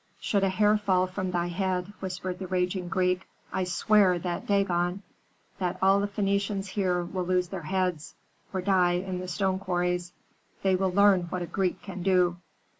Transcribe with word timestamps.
"Should 0.19 0.43
a 0.43 0.49
hair 0.49 0.79
fall 0.79 1.05
from 1.05 1.29
thy 1.29 1.49
head," 1.49 1.93
whispered 1.99 2.39
the 2.39 2.47
raging 2.47 2.87
Greek, 2.89 3.27
"I 3.53 3.65
swear 3.65 4.17
that 4.17 4.47
Dagon, 4.47 5.03
that 5.59 5.77
all 5.79 5.99
the 5.99 6.07
Phœnicians 6.07 6.69
here 6.69 7.03
will 7.05 7.23
lose 7.25 7.49
their 7.49 7.61
heads, 7.61 8.15
or 8.51 8.61
die 8.61 8.93
in 8.93 9.19
the 9.19 9.27
stone 9.27 9.59
quarries. 9.59 10.11
They 10.63 10.75
will 10.75 10.89
learn 10.91 11.25
what 11.29 11.43
a 11.43 11.45
Greek 11.45 11.83
can 11.83 12.01
do." 12.01 12.37